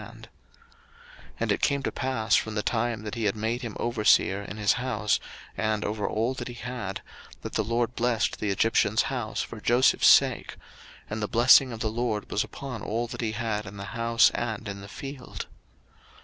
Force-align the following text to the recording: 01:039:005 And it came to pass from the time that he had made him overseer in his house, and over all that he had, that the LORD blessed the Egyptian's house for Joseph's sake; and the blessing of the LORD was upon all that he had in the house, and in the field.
01:039:005 0.01 0.25
And 1.41 1.51
it 1.51 1.61
came 1.61 1.83
to 1.83 1.91
pass 1.91 2.33
from 2.35 2.55
the 2.55 2.63
time 2.63 3.03
that 3.03 3.13
he 3.13 3.25
had 3.25 3.35
made 3.35 3.61
him 3.61 3.77
overseer 3.79 4.41
in 4.41 4.57
his 4.57 4.73
house, 4.81 5.19
and 5.55 5.85
over 5.85 6.09
all 6.09 6.33
that 6.33 6.47
he 6.47 6.55
had, 6.55 7.03
that 7.43 7.53
the 7.53 7.63
LORD 7.63 7.93
blessed 7.95 8.39
the 8.39 8.49
Egyptian's 8.49 9.03
house 9.13 9.43
for 9.43 9.61
Joseph's 9.61 10.07
sake; 10.07 10.55
and 11.07 11.21
the 11.21 11.27
blessing 11.27 11.71
of 11.71 11.81
the 11.81 11.91
LORD 11.91 12.31
was 12.31 12.43
upon 12.43 12.81
all 12.81 13.05
that 13.09 13.21
he 13.21 13.33
had 13.33 13.67
in 13.67 13.77
the 13.77 13.83
house, 13.93 14.31
and 14.31 14.67
in 14.67 14.81
the 14.81 14.87
field. 14.87 15.45